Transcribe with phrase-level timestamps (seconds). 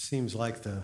[0.00, 0.82] seems like the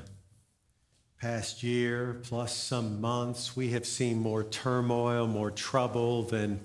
[1.21, 6.61] past year plus some months, we have seen more turmoil, more trouble than,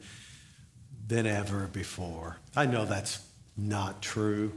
[1.07, 2.37] than ever before.
[2.55, 3.25] I know that's
[3.55, 4.51] not true.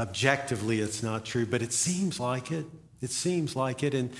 [0.00, 2.64] Objectively, it's not true, but it seems like it.
[3.02, 3.92] It seems like it.
[3.92, 4.10] And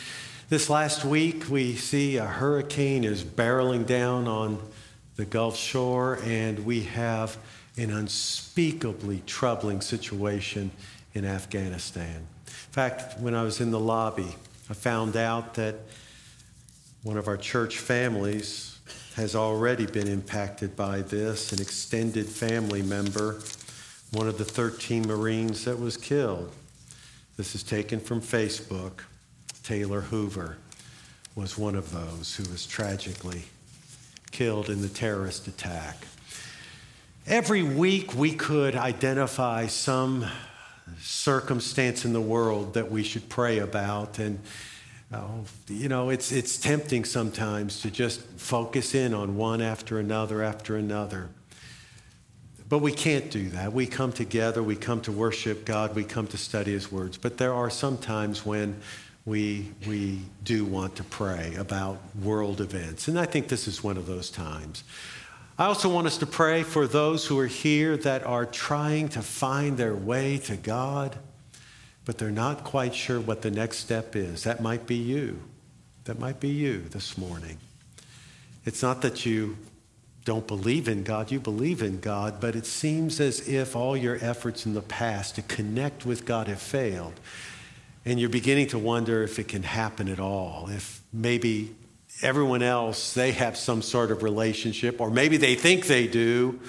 [0.51, 4.61] this last week, we see a hurricane is barreling down on
[5.17, 7.39] the Gulf shore, and we have
[7.79, 10.71] an unspeakably troubling situation
[11.15, 12.27] in Afghanistan.
[12.75, 14.35] In fact, when I was in the lobby,
[14.69, 15.77] I found out that
[17.05, 18.81] one of our church families
[19.15, 23.39] has already been impacted by this, an extended family member,
[24.11, 26.51] one of the 13 Marines that was killed.
[27.37, 29.03] This is taken from Facebook.
[29.63, 30.57] Taylor Hoover
[31.37, 33.45] was one of those who was tragically
[34.33, 36.09] killed in the terrorist attack.
[37.29, 40.27] Every week we could identify some
[40.99, 44.19] circumstance in the world that we should pray about.
[44.19, 44.39] And,
[45.13, 45.27] uh,
[45.69, 50.77] you know, it's, it's tempting sometimes to just focus in on one after another after
[50.77, 51.29] another.
[52.69, 53.73] But we can't do that.
[53.73, 57.19] We come together, we come to worship God, we come to study His words.
[57.19, 58.81] But there are some times when
[59.27, 63.09] we, we do want to pray about world events.
[63.09, 64.85] And I think this is one of those times.
[65.57, 69.23] I also want us to pray for those who are here that are trying to
[69.23, 71.17] find their way to God,
[72.05, 74.43] but they're not quite sure what the next step is.
[74.43, 75.41] That might be you.
[76.05, 77.59] That might be you this morning.
[78.67, 79.57] It's not that you
[80.25, 84.19] don't believe in God, you believe in God, but it seems as if all your
[84.23, 87.21] efforts in the past to connect with God have failed.
[88.05, 91.77] And you're beginning to wonder if it can happen at all, if maybe
[92.23, 96.61] everyone else, they have some sort of relationship, or maybe they think they do,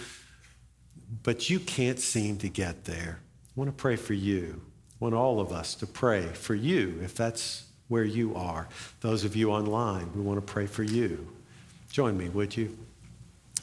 [1.24, 3.20] but you can't seem to get there.
[3.22, 4.62] I want to pray for you.
[4.92, 8.68] I want all of us to pray for you if that's where you are.
[9.02, 11.28] Those of you online, we want to pray for you.
[11.92, 12.78] Join me, would you?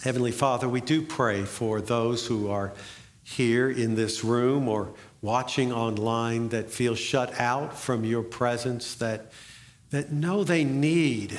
[0.02, 2.72] Heavenly Father, we do pray for those who are
[3.22, 9.32] here in this room or watching online that feel shut out from your presence, that,
[9.90, 11.38] that know they need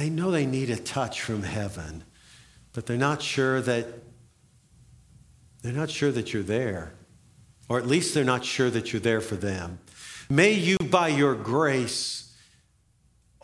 [0.00, 2.04] they know they need a touch from heaven,
[2.72, 3.86] but they're not sure that
[5.62, 6.94] they're not sure that you're there.
[7.68, 9.78] Or at least they're not sure that you're there for them.
[10.30, 12.34] May you, by your grace,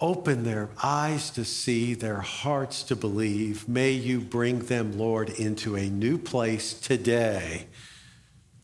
[0.00, 3.68] open their eyes to see, their hearts to believe.
[3.68, 7.66] May you bring them, Lord, into a new place today.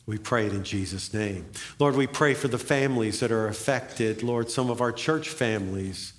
[0.06, 1.44] We pray it in Jesus' name.
[1.78, 4.22] Lord, we pray for the families that are affected.
[4.22, 6.14] Lord, some of our church families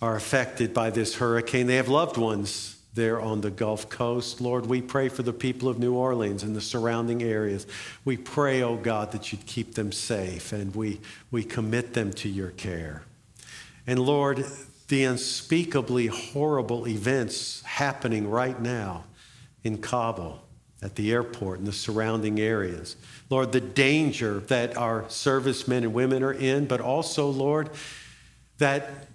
[0.00, 1.66] are affected by this hurricane.
[1.66, 4.40] They have loved ones there on the Gulf Coast.
[4.40, 7.66] Lord, we pray for the people of New Orleans and the surrounding areas.
[8.04, 11.00] We pray, oh God, that you'd keep them safe and we,
[11.30, 13.02] we commit them to your care.
[13.86, 14.44] And Lord,
[14.88, 19.04] the unspeakably horrible events happening right now
[19.62, 20.40] in Kabul,
[20.82, 22.96] at the airport, and the surrounding areas.
[23.30, 27.70] Lord, the danger that our servicemen and women are in, but also, Lord,
[28.58, 29.07] that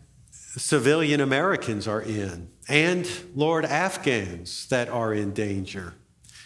[0.59, 5.93] civilian Americans are in, and Lord, Afghans that are in danger.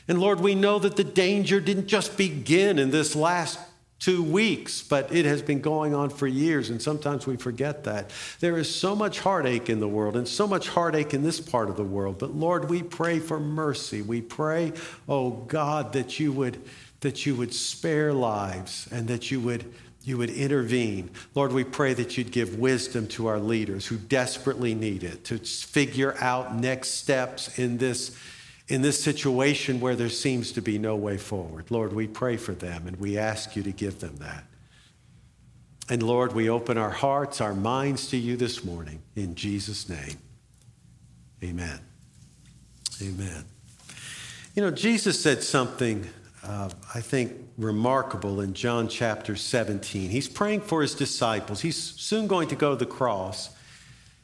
[0.07, 3.59] And Lord, we know that the danger didn't just begin in this last
[3.99, 8.11] two weeks, but it has been going on for years, and sometimes we forget that.
[8.39, 11.69] There is so much heartache in the world and so much heartache in this part
[11.69, 12.19] of the world.
[12.19, 14.01] But Lord, we pray for mercy.
[14.01, 14.73] We pray,
[15.09, 16.61] oh God, that you would
[17.01, 19.71] that you would spare lives and that you would
[20.07, 21.09] you would intervene.
[21.35, 25.37] Lord, we pray that you'd give wisdom to our leaders who desperately need it to
[25.37, 28.17] figure out next steps in this,
[28.69, 31.69] in this situation where there seems to be no way forward.
[31.69, 34.45] Lord, we pray for them and we ask you to give them that.
[35.89, 40.17] And Lord, we open our hearts, our minds to you this morning in Jesus' name.
[41.43, 41.79] Amen.
[43.01, 43.43] Amen.
[44.55, 46.07] You know, Jesus said something
[46.47, 50.09] uh, I think, remarkable in John chapter 17.
[50.09, 51.61] He's praying for his disciples.
[51.61, 53.49] He's soon going to go to the cross,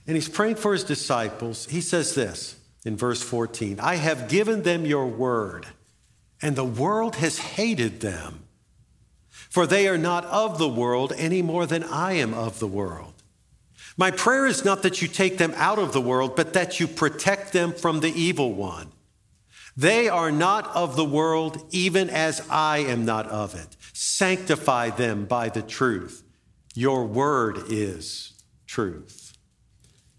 [0.07, 1.65] and he's praying for his disciples.
[1.65, 2.55] He says this
[2.85, 5.67] in verse 14 I have given them your word,
[6.41, 8.45] and the world has hated them,
[9.29, 13.13] for they are not of the world any more than I am of the world.
[13.97, 16.87] My prayer is not that you take them out of the world, but that you
[16.87, 18.91] protect them from the evil one.
[19.75, 23.75] They are not of the world, even as I am not of it.
[23.93, 26.23] Sanctify them by the truth.
[26.75, 28.33] Your word is
[28.67, 29.33] truth.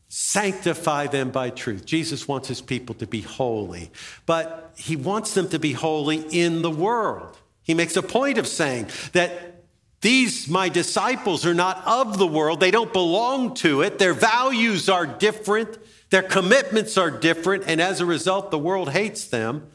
[0.08, 1.84] Sanctify them by truth.
[1.84, 3.90] Jesus wants his people to be holy,
[4.26, 7.36] but he wants them to be holy in the world.
[7.62, 9.64] He makes a point of saying that
[10.02, 12.60] these, my disciples, are not of the world.
[12.60, 13.98] They don't belong to it.
[13.98, 15.78] Their values are different.
[16.14, 17.64] Their commitments are different.
[17.66, 19.66] And as a result, the world hates them.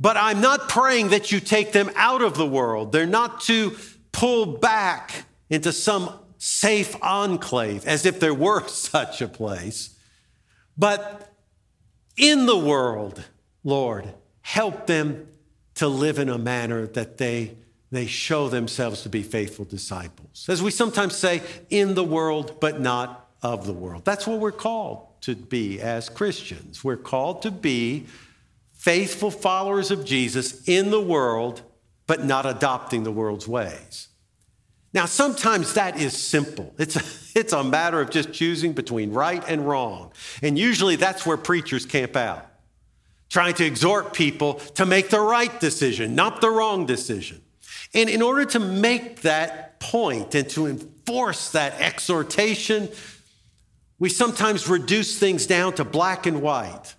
[0.00, 2.90] But I'm not praying that you take them out of the world.
[2.90, 3.76] They're not to
[4.10, 9.96] pull back into some safe enclave, as if there were such a place.
[10.76, 11.32] But
[12.16, 13.22] in the world,
[13.62, 15.28] Lord, help them
[15.76, 17.54] to live in a manner that they
[17.92, 20.46] they show themselves to be faithful disciples.
[20.48, 24.04] As we sometimes say, in the world, but not of the world.
[24.04, 26.82] That's what we're called to be as Christians.
[26.82, 28.06] We're called to be
[28.72, 31.62] faithful followers of Jesus in the world,
[32.06, 34.08] but not adopting the world's ways.
[34.92, 36.74] Now, sometimes that is simple.
[36.78, 37.02] It's a,
[37.38, 40.12] it's a matter of just choosing between right and wrong.
[40.42, 42.46] And usually that's where preachers camp out,
[43.28, 47.40] trying to exhort people to make the right decision, not the wrong decision.
[47.94, 52.88] And in order to make that point and to enforce that exhortation,
[54.00, 56.96] we sometimes reduce things down to black and white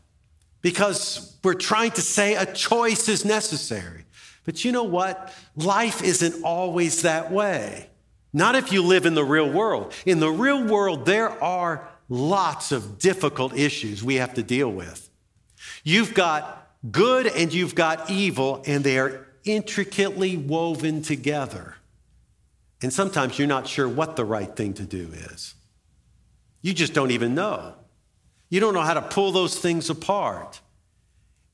[0.62, 4.06] because we're trying to say a choice is necessary.
[4.46, 5.34] But you know what?
[5.56, 7.90] Life isn't always that way.
[8.32, 9.94] Not if you live in the real world.
[10.06, 15.10] In the real world, there are lots of difficult issues we have to deal with.
[15.84, 21.76] You've got good and you've got evil, and they are intricately woven together.
[22.82, 25.56] And sometimes you're not sure what the right thing to do is.
[26.62, 27.74] You just don't even know.
[28.50, 30.60] You don't know how to pull those things apart.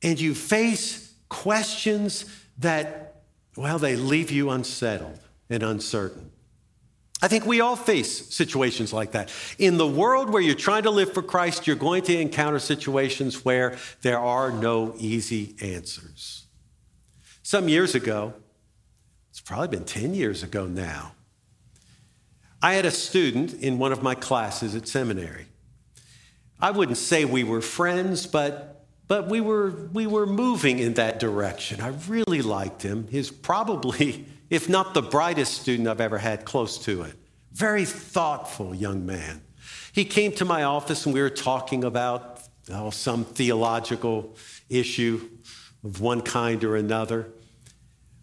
[0.02, 2.26] And you face questions
[2.60, 3.22] that,
[3.56, 5.20] well, they leave you unsettled
[5.50, 6.32] and uncertain.
[7.22, 9.32] I think we all face situations like that.
[9.58, 13.44] In the world where you're trying to live for Christ, you're going to encounter situations
[13.44, 16.46] where there are no easy answers.
[17.42, 18.34] Some years ago,
[19.32, 21.14] it's probably been 10 years ago now,
[22.62, 25.46] I had a student in one of my classes at seminary.
[26.60, 31.20] I wouldn't say we were friends, but, but we, were, we were moving in that
[31.20, 31.82] direction.
[31.82, 33.08] I really liked him.
[33.10, 37.14] He's probably, if not the brightest student I've ever had close to it.
[37.52, 39.42] Very thoughtful young man.
[39.92, 44.36] He came to my office and we were talking about oh, some theological
[44.70, 45.28] issue
[45.84, 47.30] of one kind or another.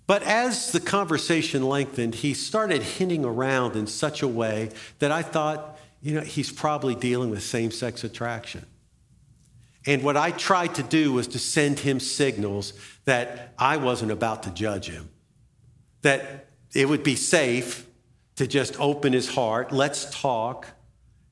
[0.06, 5.23] But as the conversation lengthened, he started hinting around in such a way that I
[5.23, 8.67] thought, you know, he's probably dealing with same sex attraction.
[9.87, 12.73] And what I tried to do was to send him signals
[13.05, 15.11] that I wasn't about to judge him,
[16.03, 17.87] that it would be safe
[18.37, 20.69] to just open his heart, let's talk.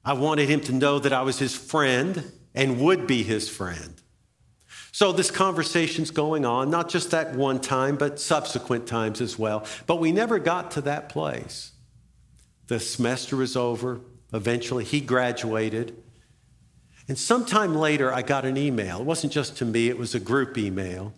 [0.04, 4.01] I wanted him to know that I was his friend and would be his friend.
[4.92, 9.64] So this conversation's going on, not just that one time, but subsequent times as well.
[9.86, 11.72] But we never got to that place.
[12.66, 14.02] The semester was over.
[14.34, 15.96] Eventually, he graduated.
[17.08, 19.00] And sometime later, I got an email.
[19.00, 21.14] It wasn't just to me, it was a group email.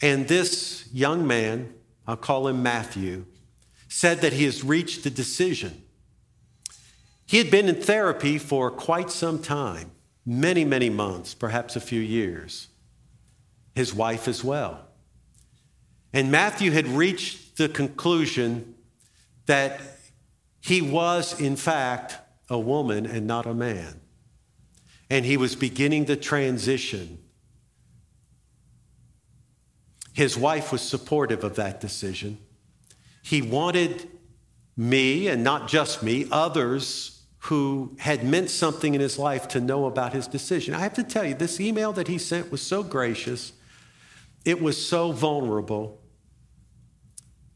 [0.00, 1.74] And this young man,
[2.06, 3.26] I'll call him Matthew,
[3.88, 5.82] said that he has reached a decision.
[7.26, 9.90] He had been in therapy for quite some time
[10.26, 12.66] many, many months, perhaps a few years.
[13.74, 14.80] His wife as well.
[16.12, 18.74] And Matthew had reached the conclusion
[19.46, 19.80] that
[20.60, 22.16] he was, in fact,
[22.50, 24.00] a woman and not a man.
[25.08, 27.18] And he was beginning the transition.
[30.12, 32.38] His wife was supportive of that decision.
[33.22, 34.08] He wanted
[34.76, 37.15] me, and not just me, others
[37.46, 40.74] who had meant something in his life to know about his decision.
[40.74, 43.52] I have to tell you, this email that he sent was so gracious,
[44.44, 46.00] it was so vulnerable.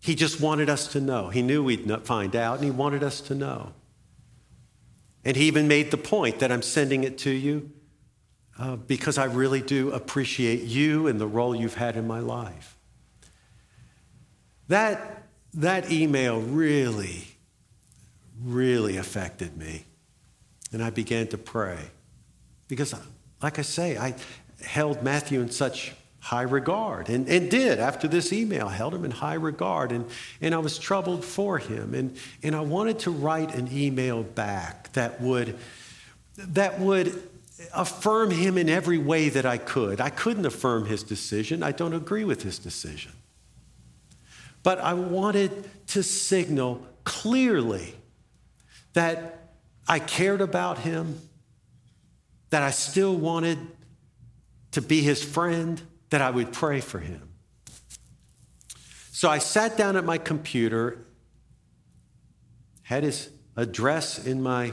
[0.01, 1.29] He just wanted us to know.
[1.29, 3.73] He knew we'd find out, and he wanted us to know.
[5.25, 7.71] And he even made the point that I'm sending it to you
[8.61, 12.77] uh, because I really do appreciate you and the role you've had in my life.
[14.69, 17.27] That, that email really
[18.45, 19.85] really affected me.
[20.73, 21.79] And I began to pray.
[22.69, 22.95] Because,
[23.43, 24.15] like I say, I
[24.63, 29.11] held Matthew in such high regard and, and did after this email held him in
[29.11, 30.05] high regard and,
[30.43, 34.93] and i was troubled for him and, and i wanted to write an email back
[34.93, 35.57] that would
[36.37, 37.23] that would
[37.73, 41.95] affirm him in every way that i could i couldn't affirm his decision i don't
[41.95, 43.13] agree with his decision
[44.63, 47.95] but i wanted to signal clearly
[48.93, 49.55] that
[49.87, 51.21] I cared about him,
[52.51, 53.59] that I still wanted
[54.73, 55.81] to be his friend,
[56.11, 57.29] that I would pray for him.
[59.13, 61.05] So I sat down at my computer,
[62.83, 64.73] had his address in my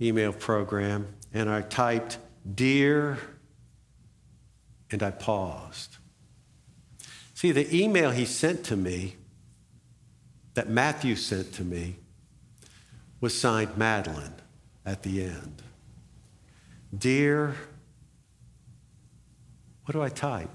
[0.00, 2.18] email program, and I typed,
[2.54, 3.18] Dear,
[4.90, 5.98] and I paused.
[7.34, 9.16] See, the email he sent to me,
[10.54, 11.96] that Matthew sent to me,
[13.20, 14.34] was signed Madeline
[14.84, 15.62] at the end.
[16.96, 17.54] Dear,
[19.84, 20.50] what do I type?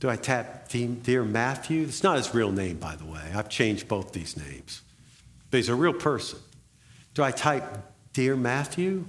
[0.00, 1.84] Do I tap Dear Matthew?
[1.84, 3.22] It's not his real name, by the way.
[3.34, 4.82] I've changed both these names.
[5.50, 6.40] But he's a real person.
[7.14, 7.64] Do I type
[8.12, 9.06] Dear Matthew?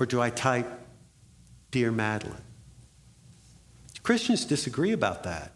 [0.00, 0.66] Or do I type
[1.70, 2.42] Dear Madeline?
[4.02, 5.52] Christians disagree about that.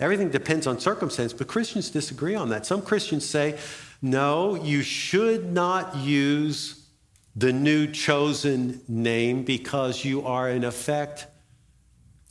[0.00, 2.64] Everything depends on circumstance, but Christians disagree on that.
[2.66, 3.58] Some Christians say,
[4.00, 6.86] no, you should not use
[7.34, 11.26] the new chosen name because you are, in effect,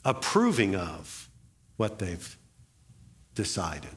[0.04, 1.28] approving of
[1.76, 2.36] what they've
[3.34, 3.90] decided.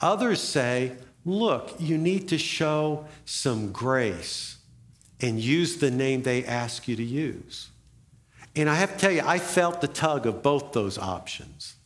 [0.00, 0.92] Others say,
[1.24, 4.58] look, you need to show some grace
[5.20, 7.70] and use the name they ask you to use.
[8.54, 11.76] And I have to tell you, I felt the tug of both those options.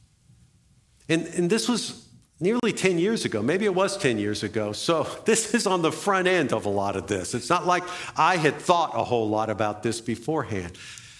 [1.08, 2.08] And, and this was
[2.40, 3.42] nearly 10 years ago.
[3.42, 4.72] Maybe it was 10 years ago.
[4.72, 7.34] So this is on the front end of a lot of this.
[7.34, 7.84] It's not like
[8.16, 10.76] I had thought a whole lot about this beforehand.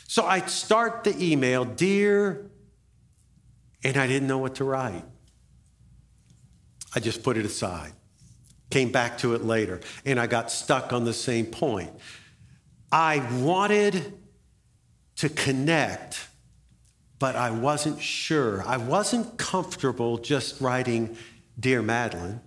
[0.08, 2.50] So I'd start the email, Dear,
[3.82, 5.04] and I didn't know what to write.
[6.94, 7.92] I just put it aside.
[8.70, 11.90] Came back to it later, and I got stuck on the same point.
[12.90, 14.14] I wanted
[15.16, 16.26] to connect,
[17.18, 18.62] but I wasn't sure.
[18.66, 21.16] I wasn't comfortable just writing
[21.58, 22.40] Dear Madeline.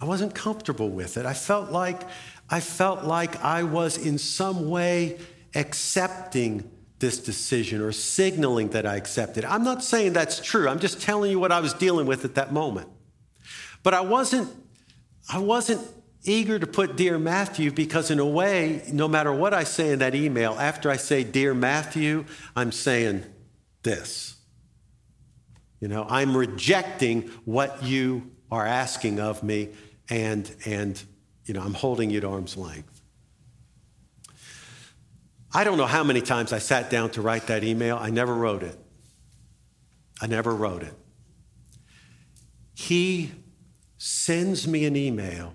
[0.00, 1.24] I wasn't comfortable with it.
[1.24, 2.02] I felt like
[2.48, 5.18] I felt like I was in some way
[5.54, 9.44] accepting this decision or signaling that I accepted.
[9.44, 10.68] I'm not saying that's true.
[10.68, 12.88] I'm just telling you what I was dealing with at that moment.
[13.82, 14.50] But I wasn't
[15.28, 15.80] I wasn't
[16.22, 20.00] eager to put Dear Matthew because, in a way, no matter what I say in
[20.00, 22.24] that email, after I say Dear Matthew,
[22.54, 23.24] I'm saying
[23.86, 24.36] this.
[25.80, 29.70] You know, I'm rejecting what you are asking of me,
[30.10, 31.02] and, and
[31.46, 33.00] you know, I'm holding you at arm's length.
[35.54, 37.96] I don't know how many times I sat down to write that email.
[37.96, 38.78] I never wrote it.
[40.20, 40.94] I never wrote it.
[42.74, 43.32] He
[43.96, 45.54] sends me an email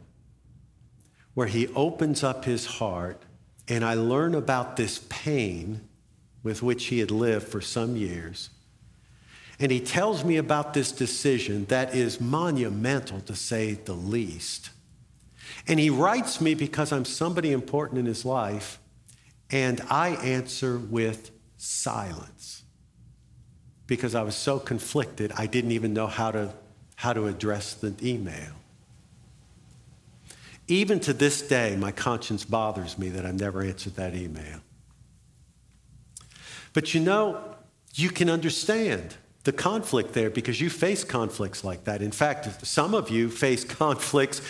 [1.34, 3.22] where he opens up his heart,
[3.68, 5.88] and I learn about this pain
[6.44, 8.50] with which he had lived for some years.
[9.60, 14.72] And he tells me about this decision that is monumental, to say the least.
[15.68, 18.80] And he writes me because I'm somebody important in his life,
[19.52, 22.64] and I answer with silence
[23.92, 26.54] because I was so conflicted, I didn't even know how to,
[26.96, 28.54] how to address the email.
[30.70, 34.62] Even to this day, my conscience bothers me that I've never answered that email.
[36.74, 37.56] But you know,
[37.94, 42.02] you can understand the conflict there because you face conflicts like that.
[42.02, 44.42] In fact, some of you face conflicts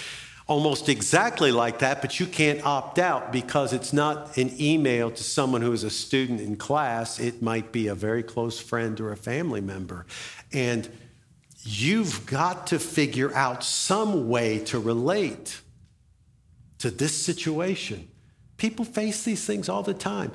[0.48, 5.24] almost exactly like that, but you can't opt out because it's not an email to
[5.24, 7.20] someone who is a student in class.
[7.20, 10.06] It might be a very close friend or a family member.
[10.52, 10.90] And
[11.64, 15.62] you've got to figure out some way to relate
[16.80, 18.10] to this situation.
[18.58, 20.32] People face these things all the time.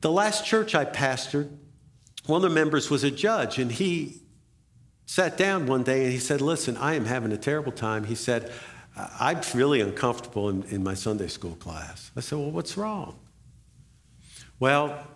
[0.00, 1.50] The last church I pastored,
[2.26, 4.20] one of the members was a judge, and he
[5.06, 8.04] sat down one day and he said, Listen, I am having a terrible time.
[8.04, 8.52] He said,
[8.96, 12.10] I'm really uncomfortable in, in my Sunday school class.
[12.16, 13.18] I said, Well, what's wrong?
[14.60, 15.06] Well,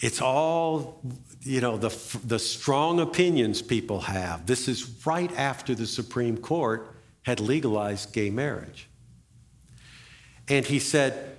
[0.00, 1.02] it's all,
[1.40, 4.46] you know, the, the strong opinions people have.
[4.46, 8.88] This is right after the Supreme Court had legalized gay marriage.
[10.48, 11.33] And he said,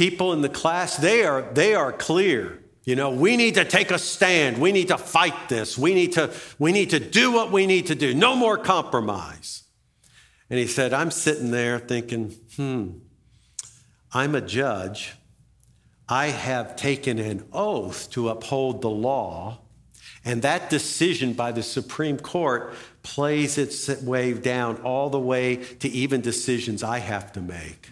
[0.00, 2.58] People in the class, they are, they are clear.
[2.84, 4.56] You know, we need to take a stand.
[4.56, 5.76] We need to fight this.
[5.76, 8.14] We need to, we need to do what we need to do.
[8.14, 9.64] No more compromise.
[10.48, 12.92] And he said, I'm sitting there thinking, hmm,
[14.10, 15.16] I'm a judge.
[16.08, 19.58] I have taken an oath to uphold the law.
[20.24, 25.90] And that decision by the Supreme Court plays its way down all the way to
[25.90, 27.90] even decisions I have to make.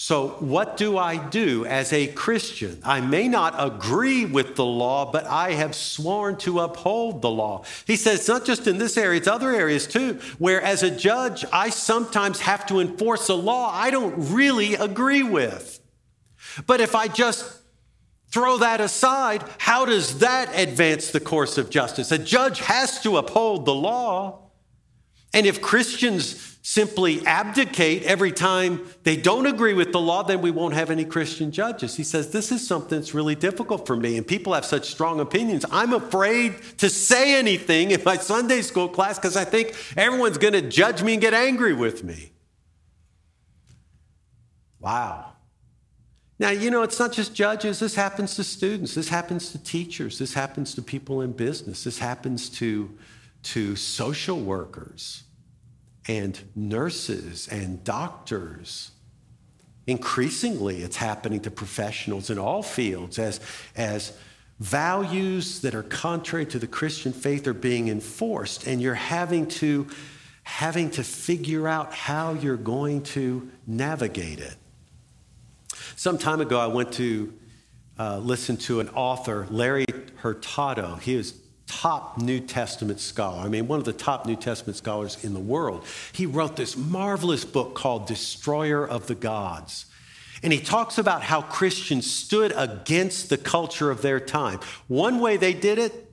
[0.00, 2.80] So, what do I do as a Christian?
[2.84, 7.64] I may not agree with the law, but I have sworn to uphold the law.
[7.84, 10.90] He says it's not just in this area, it's other areas too, where as a
[10.96, 15.80] judge, I sometimes have to enforce a law I don't really agree with.
[16.64, 17.60] But if I just
[18.28, 22.12] throw that aside, how does that advance the course of justice?
[22.12, 24.42] A judge has to uphold the law.
[25.34, 30.50] And if Christians simply abdicate every time they don't agree with the law, then we
[30.50, 31.96] won't have any Christian judges.
[31.96, 35.18] He says, This is something that's really difficult for me, and people have such strong
[35.18, 35.64] opinions.
[35.70, 40.52] I'm afraid to say anything in my Sunday school class because I think everyone's going
[40.52, 42.32] to judge me and get angry with me.
[44.78, 45.32] Wow.
[46.38, 47.78] Now, you know, it's not just judges.
[47.78, 48.94] This happens to students.
[48.94, 50.18] This happens to teachers.
[50.18, 51.84] This happens to people in business.
[51.84, 52.90] This happens to,
[53.44, 55.22] to social workers
[56.08, 58.90] and nurses and doctors.
[59.86, 63.40] Increasingly, it's happening to professionals in all fields as,
[63.76, 64.12] as
[64.58, 69.86] values that are contrary to the Christian faith are being enforced, and you're having to,
[70.42, 74.56] having to figure out how you're going to navigate it.
[75.96, 77.32] Some time ago, I went to
[77.98, 79.84] uh, listen to an author, Larry
[80.16, 80.96] Hurtado.
[80.96, 81.34] He is
[81.68, 83.40] top New Testament scholar.
[83.42, 85.84] I mean, one of the top New Testament scholars in the world.
[86.12, 89.86] He wrote this marvelous book called Destroyer of the Gods.
[90.42, 94.60] And he talks about how Christians stood against the culture of their time.
[94.86, 96.10] One way they did it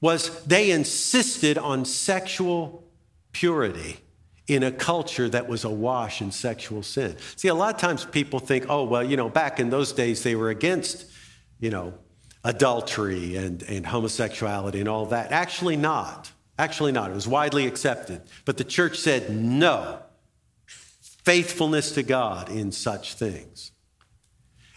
[0.00, 2.84] was they insisted on sexual
[3.32, 3.98] purity
[4.46, 7.16] in a culture that was awash in sexual sin.
[7.34, 10.22] See, a lot of times people think, oh, well, you know, back in those days
[10.22, 11.06] they were against,
[11.58, 11.94] you know,
[12.46, 15.32] adultery and, and homosexuality and all that.
[15.32, 16.30] Actually, not.
[16.58, 17.10] Actually, not.
[17.10, 18.22] It was widely accepted.
[18.44, 19.98] But the church said no.
[20.64, 23.72] Faithfulness to God in such things.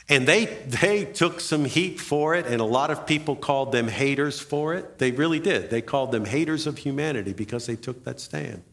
[0.10, 3.88] And they, they took some heat for it, and a lot of people called them
[3.88, 4.98] haters for it.
[4.98, 5.70] They really did.
[5.70, 8.64] They called them haters of humanity because they took that stand.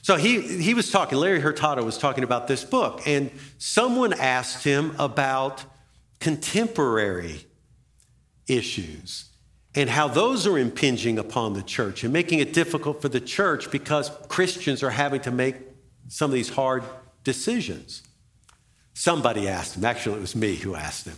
[0.00, 4.64] So he, he was talking, Larry Hurtado was talking about this book, and someone asked
[4.64, 5.62] him about
[6.18, 7.44] contemporary
[8.48, 9.26] issues
[9.74, 13.70] and how those are impinging upon the church and making it difficult for the church
[13.70, 15.56] because Christians are having to make
[16.08, 16.82] some of these hard
[17.22, 18.02] decisions.
[18.94, 21.16] Somebody asked him, actually, it was me who asked him.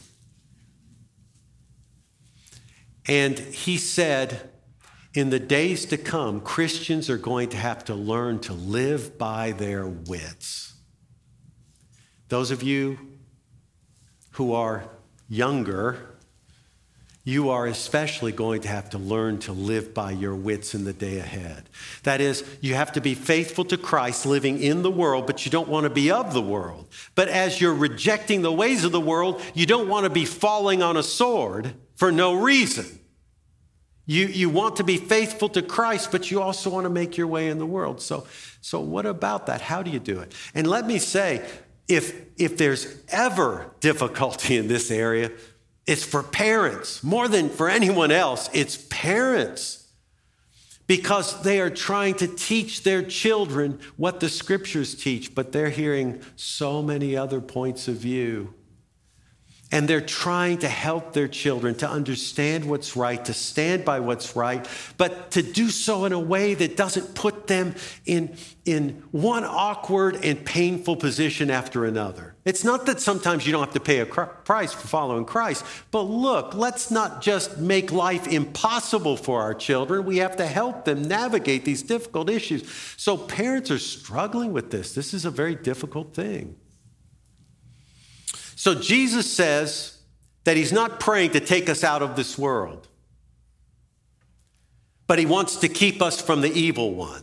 [3.06, 4.50] And he said,
[5.14, 9.52] in the days to come, Christians are going to have to learn to live by
[9.52, 10.74] their wits.
[12.28, 12.98] Those of you
[14.32, 14.88] who are
[15.28, 16.10] younger
[17.24, 20.92] you are especially going to have to learn to live by your wits in the
[20.92, 21.68] day ahead.
[22.04, 25.50] That is, you have to be faithful to Christ, living in the world, but you
[25.50, 26.86] don't want to be of the world.
[27.14, 30.82] But as you're rejecting the ways of the world, you don't want to be falling
[30.82, 32.86] on a sword for no reason.
[34.06, 37.26] You, you want to be faithful to Christ, but you also want to make your
[37.26, 38.00] way in the world.
[38.00, 38.26] So,
[38.62, 39.60] so what about that?
[39.60, 40.34] How do you do it?
[40.54, 41.46] And let me say,
[41.86, 45.30] if, if there's ever difficulty in this area,
[45.86, 48.48] it's for parents more than for anyone else.
[48.52, 49.88] It's parents
[50.86, 56.20] because they are trying to teach their children what the scriptures teach, but they're hearing
[56.34, 58.54] so many other points of view.
[59.72, 64.34] And they're trying to help their children to understand what's right, to stand by what's
[64.34, 69.44] right, but to do so in a way that doesn't put them in, in one
[69.44, 72.34] awkward and painful position after another.
[72.44, 76.02] It's not that sometimes you don't have to pay a price for following Christ, but
[76.02, 80.04] look, let's not just make life impossible for our children.
[80.04, 82.68] We have to help them navigate these difficult issues.
[82.96, 84.94] So parents are struggling with this.
[84.94, 86.56] This is a very difficult thing.
[88.60, 89.96] So Jesus says
[90.44, 92.88] that he's not praying to take us out of this world,
[95.06, 97.22] but he wants to keep us from the evil one.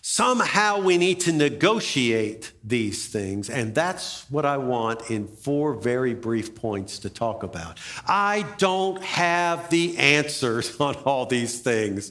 [0.00, 6.14] Somehow we need to negotiate these things, and that's what I want in four very
[6.14, 7.78] brief points to talk about.
[8.08, 12.10] I don't have the answers on all these things.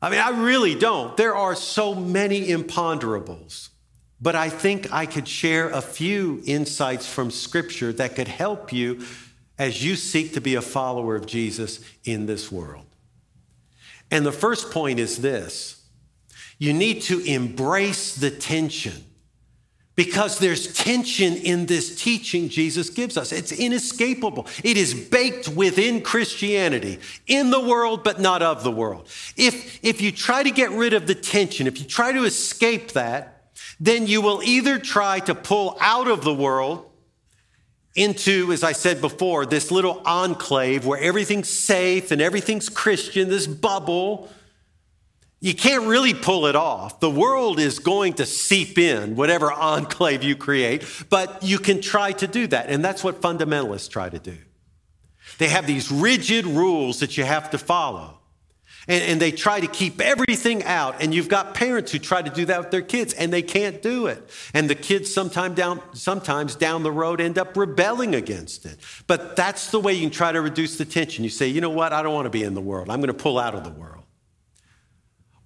[0.00, 1.14] I mean, I really don't.
[1.18, 3.67] There are so many imponderables.
[4.20, 9.04] But I think I could share a few insights from Scripture that could help you
[9.58, 12.86] as you seek to be a follower of Jesus in this world.
[14.10, 15.84] And the first point is this
[16.58, 19.04] you need to embrace the tension
[19.94, 23.32] because there's tension in this teaching Jesus gives us.
[23.32, 24.46] It's inescapable.
[24.62, 29.08] It is baked within Christianity, in the world, but not of the world.
[29.36, 32.92] If, if you try to get rid of the tension, if you try to escape
[32.92, 33.37] that,
[33.80, 36.84] then you will either try to pull out of the world
[37.94, 43.46] into, as I said before, this little enclave where everything's safe and everything's Christian, this
[43.46, 44.28] bubble,
[45.40, 46.98] You can't really pull it off.
[46.98, 52.12] The world is going to seep in, whatever enclave you create, but you can try
[52.12, 52.68] to do that.
[52.68, 54.36] And that's what fundamentalists try to do.
[55.38, 58.17] They have these rigid rules that you have to follow.
[58.88, 61.02] And, and, they try to keep everything out.
[61.02, 63.82] And you've got parents who try to do that with their kids, and they can't
[63.82, 64.28] do it.
[64.54, 68.78] And the kids sometime down, sometimes down the road end up rebelling against it.
[69.06, 71.22] But that's the way you can try to reduce the tension.
[71.22, 71.92] You say, you know what?
[71.92, 72.88] I don't want to be in the world.
[72.88, 74.04] I'm going to pull out of the world.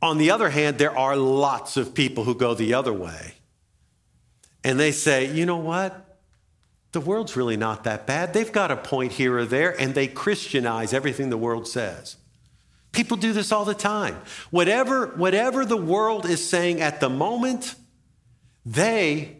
[0.00, 3.34] On the other hand, there are lots of people who go the other way.
[4.64, 6.18] And they say, you know what?
[6.92, 8.34] The world's really not that bad.
[8.34, 12.16] They've got a point here or there, and they Christianize everything the world says.
[12.92, 14.20] People do this all the time.
[14.50, 17.74] Whatever, whatever the world is saying at the moment,
[18.64, 19.38] they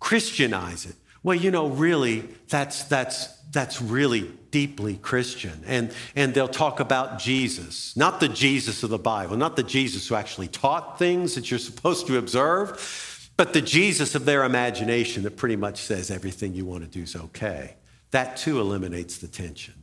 [0.00, 0.94] Christianize it.
[1.22, 5.62] Well, you know, really, that's, that's, that's really deeply Christian.
[5.66, 10.06] And, and they'll talk about Jesus, not the Jesus of the Bible, not the Jesus
[10.06, 15.22] who actually taught things that you're supposed to observe, but the Jesus of their imagination
[15.22, 17.76] that pretty much says everything you want to do is okay.
[18.10, 19.74] That too eliminates the tension.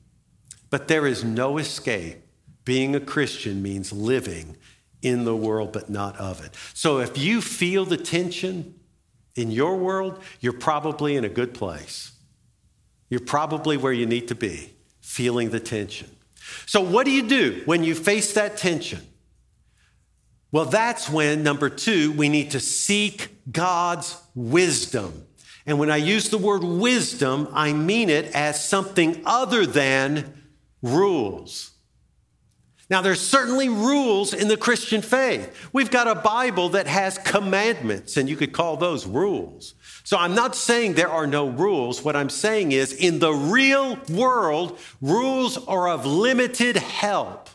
[0.69, 2.23] But there is no escape
[2.65, 4.57] being a Christian means living
[5.01, 6.55] in the world, but not of it.
[6.73, 8.75] So if you feel the tension
[9.35, 12.11] in your world, you're probably in a good place.
[13.09, 16.09] You're probably where you need to be, feeling the tension.
[16.65, 19.01] So, what do you do when you face that tension?
[20.51, 25.25] Well, that's when, number two, we need to seek God's wisdom.
[25.65, 30.33] And when I use the word wisdom, I mean it as something other than
[30.81, 31.70] rules.
[32.91, 35.69] Now, there's certainly rules in the Christian faith.
[35.71, 39.75] We've got a Bible that has commandments, and you could call those rules.
[40.03, 42.03] So I'm not saying there are no rules.
[42.03, 47.49] What I'm saying is, in the real world, rules are of limited help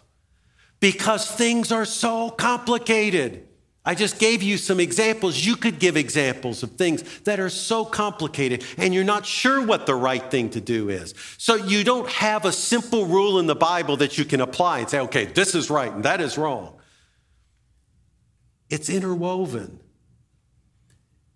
[0.80, 3.46] because things are so complicated.
[3.88, 5.46] I just gave you some examples.
[5.46, 9.86] You could give examples of things that are so complicated and you're not sure what
[9.86, 11.14] the right thing to do is.
[11.38, 14.90] So you don't have a simple rule in the Bible that you can apply and
[14.90, 16.74] say, okay, this is right and that is wrong.
[18.68, 19.78] It's interwoven.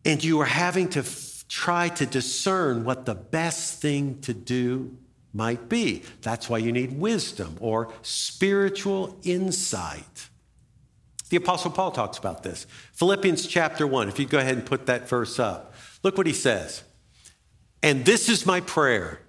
[0.04, 4.96] And you are having to f- try to discern what the best thing to do
[5.32, 6.02] might be.
[6.22, 10.29] That's why you need wisdom or spiritual insight.
[11.30, 12.66] The Apostle Paul talks about this.
[12.92, 16.32] Philippians chapter 1, if you go ahead and put that verse up, look what he
[16.32, 16.82] says.
[17.82, 19.20] And this is my prayer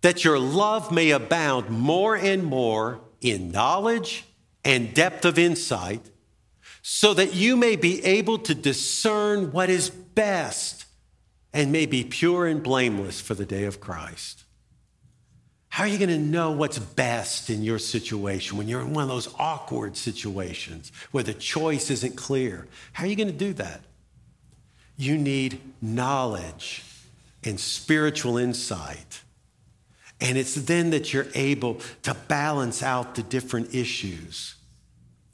[0.00, 4.24] that your love may abound more and more in knowledge
[4.64, 6.10] and depth of insight,
[6.82, 10.84] so that you may be able to discern what is best
[11.52, 14.43] and may be pure and blameless for the day of Christ.
[15.74, 19.02] How are you going to know what's best in your situation when you're in one
[19.02, 22.68] of those awkward situations where the choice isn't clear?
[22.92, 23.80] How are you going to do that?
[24.96, 26.84] You need knowledge
[27.42, 29.22] and spiritual insight.
[30.20, 34.54] And it's then that you're able to balance out the different issues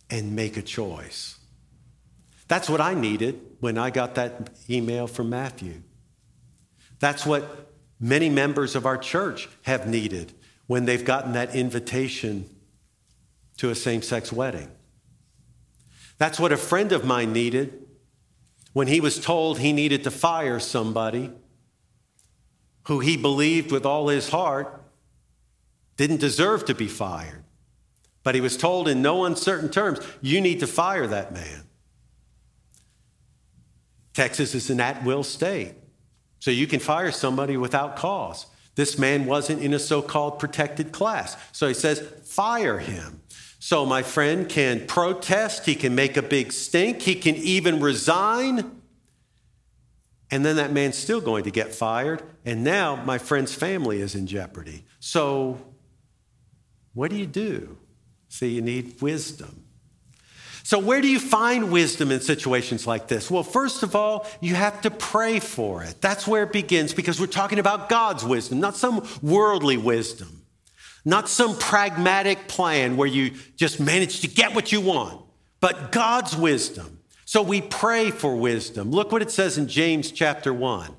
[0.09, 1.39] and make a choice.
[2.49, 5.83] That's what I needed when I got that email from Matthew.
[6.99, 7.70] That's what
[8.01, 10.33] many members of our church have needed
[10.67, 12.49] when they've gotten that invitation
[13.59, 14.71] to a same sex wedding.
[16.17, 17.87] That's what a friend of mine needed
[18.73, 21.31] when he was told he needed to fire somebody
[22.85, 24.83] who he believed with all his heart
[25.97, 27.45] didn't deserve to be fired.
[28.23, 31.65] But he was told in no uncertain terms, you need to fire that man.
[34.15, 35.75] Texas is an at will state.
[36.41, 38.47] So you can fire somebody without cause.
[38.75, 41.37] This man wasn't in a so called protected class.
[41.53, 43.21] So he says, fire him.
[43.59, 48.81] So my friend can protest, he can make a big stink, he can even resign.
[50.31, 52.23] And then that man's still going to get fired.
[52.45, 54.85] And now my friend's family is in jeopardy.
[54.99, 55.61] So
[56.95, 57.77] what do you do?
[58.29, 59.65] See, you need wisdom.
[60.63, 63.31] So, where do you find wisdom in situations like this?
[63.31, 66.01] Well, first of all, you have to pray for it.
[66.01, 70.43] That's where it begins because we're talking about God's wisdom, not some worldly wisdom,
[71.05, 75.23] not some pragmatic plan where you just manage to get what you want,
[75.61, 76.99] but God's wisdom.
[77.25, 78.91] So, we pray for wisdom.
[78.91, 80.95] Look what it says in James chapter 1.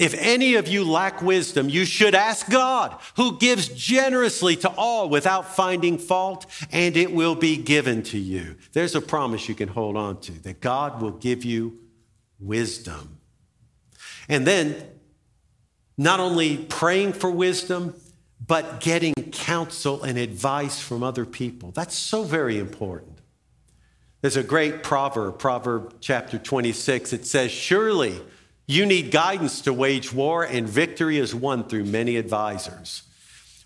[0.00, 5.10] If any of you lack wisdom, you should ask God, who gives generously to all
[5.10, 8.56] without finding fault, and it will be given to you.
[8.72, 11.80] There's a promise you can hold on to that God will give you
[12.38, 13.18] wisdom.
[14.26, 14.74] And then,
[15.98, 17.94] not only praying for wisdom,
[18.46, 21.72] but getting counsel and advice from other people.
[21.72, 23.18] That's so very important.
[24.22, 27.12] There's a great proverb, Proverb chapter 26.
[27.12, 28.18] It says, Surely
[28.70, 33.02] you need guidance to wage war, and victory is won through many advisors.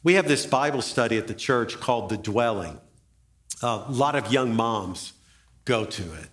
[0.02, 2.80] We have this Bible study at the church called The Dwelling.
[3.62, 5.12] a lot of young moms
[5.64, 6.28] go to it.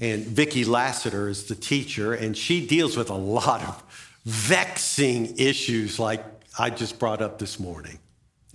[0.00, 3.82] And Vicki Lassiter is the teacher, and she deals with a lot of
[4.24, 6.24] vexing issues like
[6.58, 8.00] I just brought up this morning,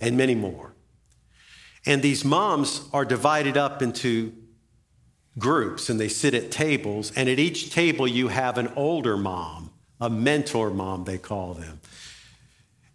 [0.00, 0.74] and many more.
[1.86, 4.34] And these moms are divided up into
[5.38, 9.70] groups and they sit at tables, and at each table you have an older mom,
[10.00, 11.80] a mentor mom, they call them.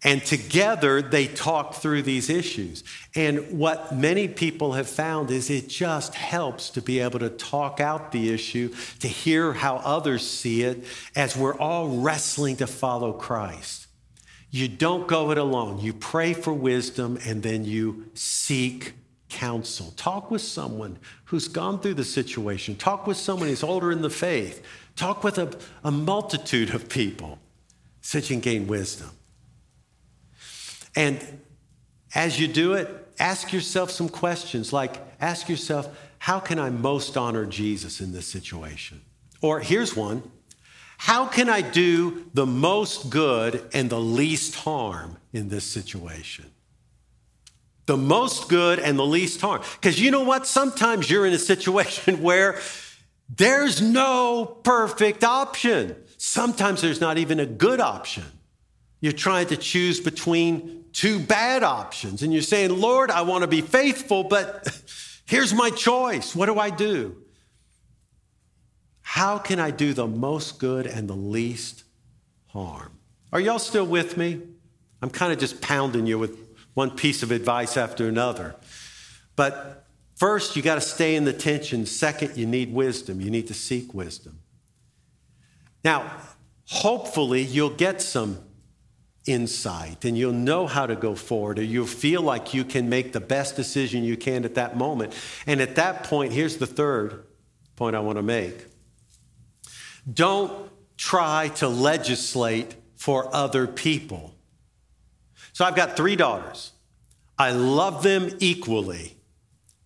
[0.04, 2.84] And together they talk through these issues.
[3.16, 7.80] And what many people have found is it just helps to be able to talk
[7.80, 10.84] out the issue, to hear how others see it
[11.16, 13.88] as we're all wrestling to follow Christ.
[14.50, 15.80] You don't go it alone.
[15.80, 18.92] You pray for wisdom and then you seek
[19.28, 19.92] counsel.
[19.96, 22.74] Talk with someone who's gone through the situation.
[22.74, 24.64] Talk with someone who's older in the faith.
[24.96, 27.38] Talk with a, a multitude of people
[28.00, 29.10] so you can gain wisdom.
[30.96, 31.20] And
[32.14, 32.88] as you do it,
[33.18, 35.88] ask yourself some questions like ask yourself,
[36.18, 39.02] how can I most honor Jesus in this situation?
[39.42, 40.22] Or here's one
[40.96, 46.50] how can I do the most good and the least harm in this situation?
[47.88, 49.62] The most good and the least harm.
[49.80, 50.46] Because you know what?
[50.46, 52.60] Sometimes you're in a situation where
[53.34, 55.96] there's no perfect option.
[56.18, 58.24] Sometimes there's not even a good option.
[59.00, 63.48] You're trying to choose between two bad options, and you're saying, Lord, I want to
[63.48, 64.68] be faithful, but
[65.26, 66.36] here's my choice.
[66.36, 67.16] What do I do?
[69.00, 71.84] How can I do the most good and the least
[72.48, 72.92] harm?
[73.32, 74.42] Are y'all still with me?
[75.00, 76.47] I'm kind of just pounding you with
[76.78, 78.54] one piece of advice after another.
[79.34, 81.84] But first, you got to stay in the tension.
[81.86, 83.20] Second, you need wisdom.
[83.20, 84.38] You need to seek wisdom.
[85.82, 86.08] Now,
[86.66, 88.38] hopefully, you'll get some
[89.26, 93.12] insight and you'll know how to go forward or you'll feel like you can make
[93.12, 95.12] the best decision you can at that moment.
[95.48, 97.24] And at that point, here's the third
[97.74, 98.66] point I want to make
[100.10, 104.37] don't try to legislate for other people.
[105.58, 106.70] So I've got three daughters.
[107.36, 109.16] I love them equally,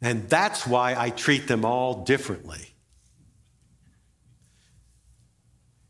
[0.03, 2.75] and that's why I treat them all differently.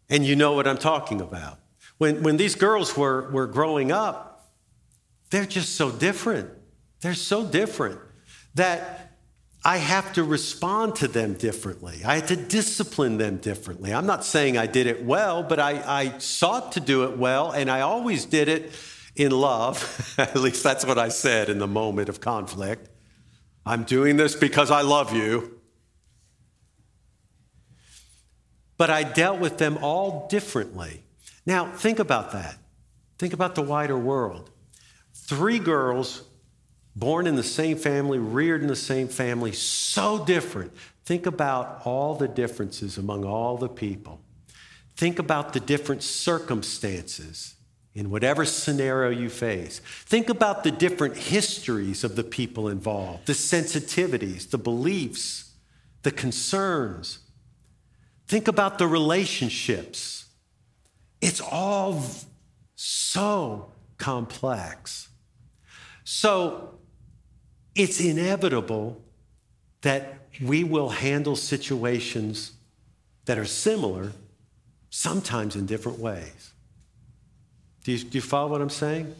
[0.08, 1.58] And you know what I'm talking about.
[1.98, 4.52] When, when these girls were, were growing up,
[5.30, 6.48] they're just so different.
[7.00, 7.98] They're so different
[8.54, 9.16] that
[9.64, 12.02] I have to respond to them differently.
[12.04, 13.92] I had to discipline them differently.
[13.92, 17.50] I'm not saying I did it well, but I, I sought to do it well,
[17.50, 18.72] and I always did it
[19.16, 20.14] in love.
[20.18, 22.88] At least that's what I said in the moment of conflict.
[23.64, 25.60] I'm doing this because I love you.
[28.76, 31.04] But I dealt with them all differently.
[31.46, 32.56] Now, think about that.
[33.18, 34.50] Think about the wider world.
[35.14, 36.22] Three girls
[36.96, 40.72] born in the same family, reared in the same family, so different.
[41.04, 44.20] Think about all the differences among all the people.
[44.96, 47.54] Think about the different circumstances
[47.94, 49.80] in whatever scenario you face.
[50.06, 55.52] Think about the different histories of the people involved, the sensitivities, the beliefs,
[56.02, 57.18] the concerns.
[58.26, 60.26] Think about the relationships.
[61.20, 62.02] It's all
[62.74, 65.08] so complex.
[66.04, 66.78] So
[67.74, 69.02] it's inevitable
[69.82, 72.52] that we will handle situations
[73.26, 74.12] that are similar,
[74.90, 76.52] sometimes in different ways.
[77.84, 79.14] Do you, do you follow what I'm saying?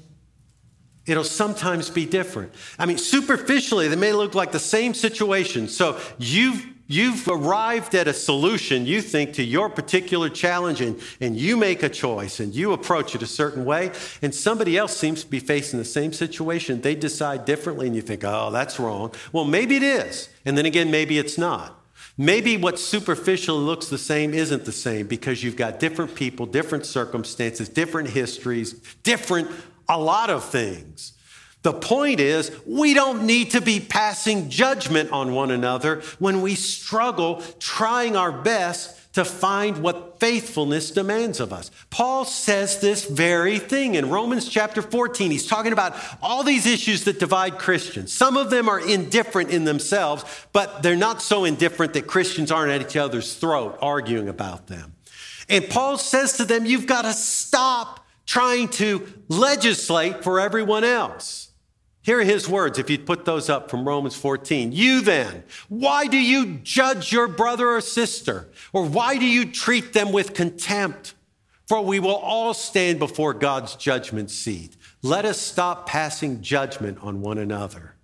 [1.04, 2.54] It'll sometimes be different.
[2.78, 5.66] I mean, superficially, they may look like the same situation.
[5.66, 11.36] So you've you've arrived at a solution, you think, to your particular challenge, and, and
[11.36, 15.24] you make a choice and you approach it a certain way, and somebody else seems
[15.24, 16.82] to be facing the same situation.
[16.82, 19.12] They decide differently, and you think, oh, that's wrong.
[19.32, 20.28] Well, maybe it is.
[20.44, 21.81] And then again, maybe it's not.
[22.18, 26.84] Maybe what superficial looks the same isn't the same because you've got different people, different
[26.84, 29.50] circumstances, different histories, different,
[29.88, 31.14] a lot of things.
[31.62, 36.54] The point is, we don't need to be passing judgment on one another when we
[36.54, 41.70] struggle trying our best to find what faithfulness demands of us.
[41.90, 45.30] Paul says this very thing in Romans chapter 14.
[45.30, 48.12] He's talking about all these issues that divide Christians.
[48.12, 52.72] Some of them are indifferent in themselves, but they're not so indifferent that Christians aren't
[52.72, 54.94] at each other's throat arguing about them.
[55.48, 61.51] And Paul says to them, You've got to stop trying to legislate for everyone else.
[62.02, 64.72] Here are his words, if you'd put those up from Romans 14.
[64.72, 68.48] You then, why do you judge your brother or sister?
[68.72, 71.14] Or why do you treat them with contempt?
[71.68, 74.76] For we will all stand before God's judgment seat.
[75.00, 77.94] Let us stop passing judgment on one another.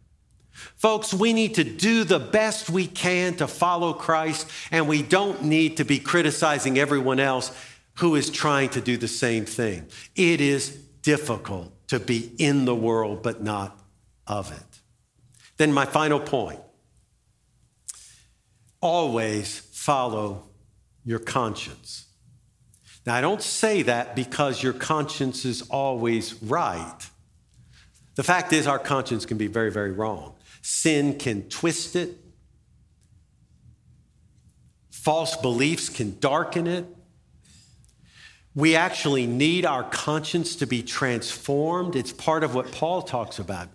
[0.76, 5.42] Folks, we need to do the best we can to follow Christ, and we don't
[5.44, 7.52] need to be criticizing everyone else
[7.98, 9.87] who is trying to do the same thing.
[10.14, 10.70] It is
[11.02, 13.78] difficult to be in the world, but not
[14.28, 14.80] of it.
[15.56, 16.60] Then, my final point
[18.80, 20.44] always follow
[21.04, 22.06] your conscience.
[23.06, 26.98] Now, I don't say that because your conscience is always right.
[28.16, 30.34] The fact is, our conscience can be very, very wrong.
[30.60, 32.16] Sin can twist it,
[34.90, 36.84] false beliefs can darken it.
[38.54, 41.96] We actually need our conscience to be transformed.
[41.96, 43.68] It's part of what Paul talks about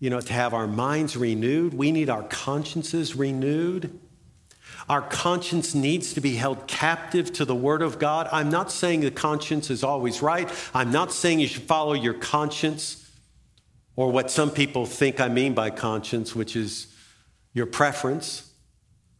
[0.00, 1.74] you know, to have our minds renewed.
[1.74, 3.98] We need our consciences renewed.
[4.88, 8.28] Our conscience needs to be held captive to the Word of God.
[8.32, 10.48] I'm not saying the conscience is always right.
[10.72, 13.10] I'm not saying you should follow your conscience
[13.96, 16.94] or what some people think I mean by conscience, which is
[17.52, 18.50] your preference.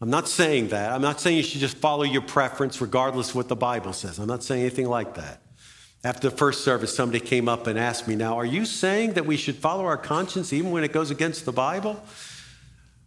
[0.01, 0.93] I'm not saying that.
[0.93, 4.19] I'm not saying you should just follow your preference regardless of what the Bible says.
[4.19, 5.43] I'm not saying anything like that.
[6.05, 9.27] After the first service, somebody came up and asked me, Now, are you saying that
[9.27, 12.03] we should follow our conscience even when it goes against the Bible?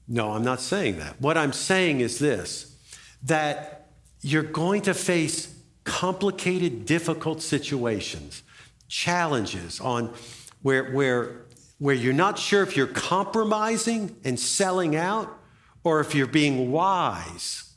[0.08, 1.21] No, I'm not saying that.
[1.21, 2.75] What I'm saying is this
[3.23, 3.88] that
[4.21, 8.43] you're going to face complicated, difficult situations,
[8.88, 10.13] challenges on
[10.62, 11.45] where, where,
[11.80, 15.39] where you're not sure if you're compromising and selling out
[15.84, 17.71] or if you're being wise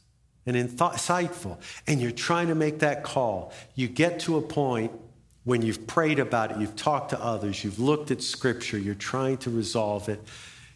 [0.46, 3.52] and insightful and you're trying to make that call.
[3.74, 4.92] You get to a point
[5.44, 9.36] when you've prayed about it, you've talked to others, you've looked at scripture, you're trying
[9.38, 10.20] to resolve it,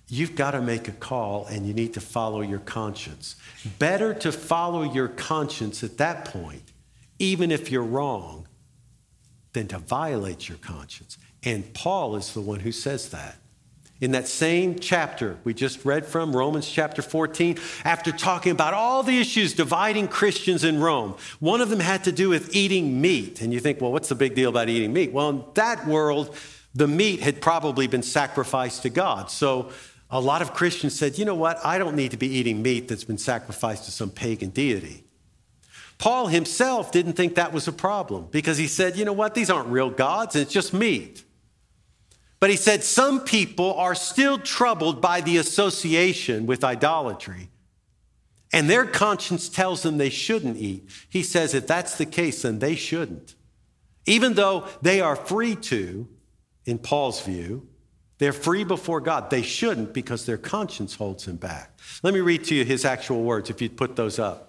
[0.09, 3.37] you've got to make a call and you need to follow your conscience.
[3.79, 6.73] Better to follow your conscience at that point,
[7.19, 8.47] even if you're wrong,
[9.55, 11.17] than to violate your conscience.
[11.43, 13.37] And Paul is the one who says that
[14.01, 19.03] in that same chapter we just read from, Romans chapter 14, after talking about all
[19.03, 23.41] the issues dividing Christians in Rome, one of them had to do with eating meat.
[23.41, 25.13] And you think, well, what's the big deal about eating meat?
[25.13, 26.37] Well, in that world,
[26.75, 29.31] the meat had probably been sacrificed to God.
[29.31, 29.71] So
[30.11, 31.65] a lot of Christians said, you know what?
[31.65, 35.05] I don't need to be eating meat that's been sacrificed to some pagan deity.
[35.99, 39.35] Paul himself didn't think that was a problem because he said, you know what?
[39.35, 41.25] These aren't real gods, it's just meat.
[42.41, 47.51] But he said some people are still troubled by the association with idolatry,
[48.53, 50.89] and their conscience tells them they shouldn't eat.
[51.09, 53.35] He says if that's the case, then they shouldn't.
[54.07, 56.09] Even though they are free to,
[56.65, 57.69] in Paul's view,
[58.19, 59.31] they're free before God.
[59.31, 61.79] They shouldn't because their conscience holds them back.
[62.03, 64.48] Let me read to you his actual words if you'd put those up.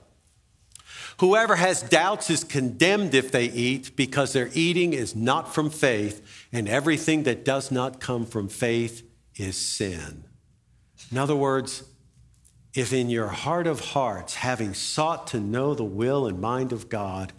[1.20, 6.48] Whoever has doubts is condemned if they eat, because their eating is not from faith,
[6.54, 9.04] and everything that does not come from faith
[9.36, 10.24] is sin.
[11.12, 11.84] In other words,
[12.74, 16.88] if in your heart of hearts, having sought to know the will and mind of
[16.88, 17.34] God,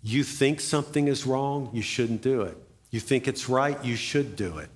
[0.00, 2.56] you think something is wrong, you shouldn't do it.
[2.90, 4.70] You think it's right, you should do it.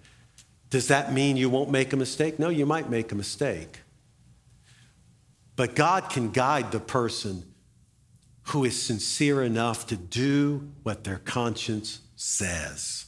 [0.70, 2.40] Does that mean you won't make a mistake?
[2.40, 3.78] No, you might make a mistake.
[5.54, 7.44] But God can guide the person
[8.44, 13.06] who is sincere enough to do what their conscience says.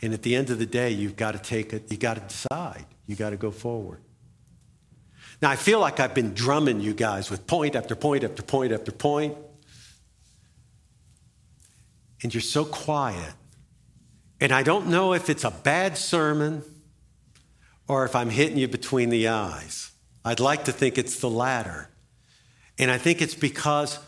[0.00, 2.20] And at the end of the day, you've got to take it, you got to
[2.20, 4.00] decide, you got to go forward.
[5.42, 8.72] Now, I feel like I've been drumming you guys with point after point after point
[8.72, 9.36] after point.
[12.22, 13.34] And you're so quiet.
[14.40, 16.62] And I don't know if it's a bad sermon
[17.88, 19.90] or if I'm hitting you between the eyes.
[20.24, 21.90] I'd like to think it's the latter.
[22.78, 23.98] And I think it's because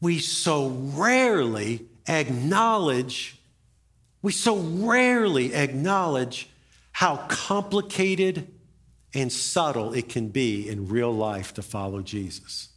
[0.00, 3.40] we so rarely acknowledge,
[4.22, 6.48] we so rarely acknowledge
[6.92, 8.52] how complicated
[9.14, 12.68] and subtle it can be in real life to follow Jesus.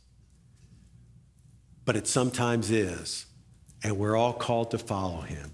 [1.86, 3.26] But it sometimes is,
[3.84, 5.52] and we're all called to follow him.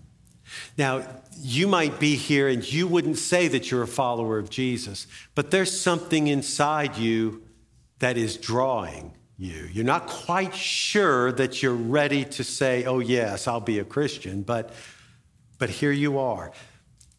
[0.77, 1.05] Now,
[1.37, 5.49] you might be here and you wouldn't say that you're a follower of Jesus, but
[5.51, 7.41] there's something inside you
[7.99, 9.69] that is drawing you.
[9.71, 14.43] You're not quite sure that you're ready to say, oh, yes, I'll be a Christian,
[14.43, 14.71] but,
[15.57, 16.51] but here you are.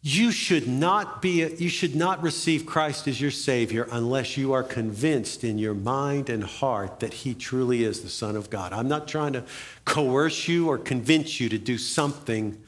[0.03, 4.63] You should, not be, you should not receive Christ as your Savior unless you are
[4.63, 8.73] convinced in your mind and heart that He truly is the Son of God.
[8.73, 9.45] I'm not trying to
[9.85, 12.63] coerce you or convince you to do something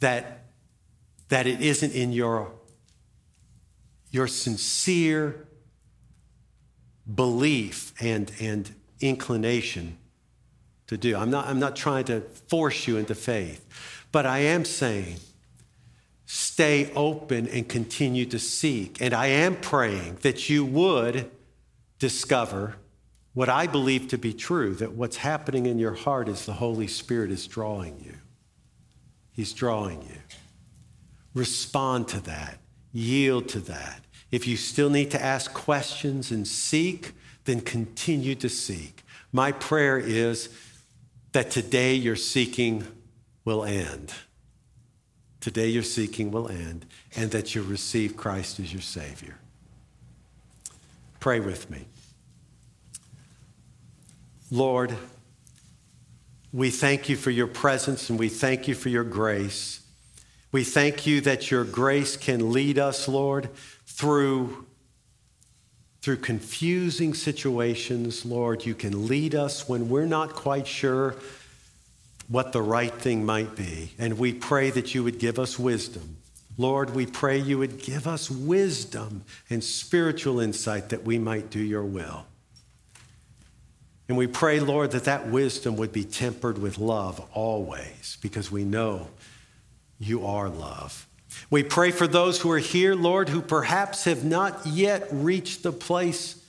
[0.00, 0.46] that,
[1.28, 2.52] that it isn't in your,
[4.10, 5.46] your sincere
[7.14, 9.98] belief and, and inclination
[10.86, 11.16] to do.
[11.16, 13.64] I'm not, I'm not trying to force you into faith,
[14.10, 15.18] but I am saying
[16.26, 19.00] stay open and continue to seek.
[19.00, 21.30] And I am praying that you would
[21.98, 22.76] discover
[23.34, 26.86] what I believe to be true that what's happening in your heart is the Holy
[26.86, 28.14] Spirit is drawing you.
[29.30, 30.18] He's drawing you.
[31.34, 32.58] Respond to that,
[32.92, 34.04] yield to that.
[34.30, 37.12] If you still need to ask questions and seek,
[37.48, 39.02] then continue to seek.
[39.32, 40.50] My prayer is
[41.32, 42.86] that today your seeking
[43.46, 44.12] will end.
[45.40, 46.84] Today your seeking will end,
[47.16, 49.38] and that you receive Christ as your Savior.
[51.20, 51.86] Pray with me.
[54.50, 54.94] Lord,
[56.52, 59.80] we thank you for your presence and we thank you for your grace.
[60.52, 63.48] We thank you that your grace can lead us, Lord,
[63.86, 64.66] through,
[66.08, 68.24] through confusing situations.
[68.24, 71.14] Lord, you can lead us when we're not quite sure
[72.28, 73.92] what the right thing might be.
[73.98, 76.16] And we pray that you would give us wisdom.
[76.56, 81.60] Lord, we pray you would give us wisdom and spiritual insight that we might do
[81.60, 82.24] your will.
[84.08, 88.64] And we pray, Lord, that that wisdom would be tempered with love always, because we
[88.64, 89.08] know
[89.98, 91.06] you are love.
[91.50, 95.72] We pray for those who are here, Lord, who perhaps have not yet reached the
[95.72, 96.44] place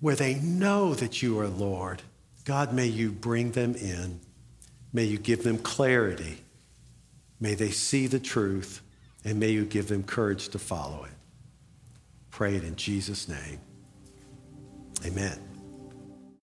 [0.00, 2.02] where they know that you are Lord.
[2.44, 4.20] God, may you bring them in.
[4.92, 6.38] May you give them clarity.
[7.40, 8.82] May they see the truth,
[9.24, 11.12] and may you give them courage to follow it.
[12.30, 13.60] Pray it in Jesus' name.
[15.04, 15.45] Amen.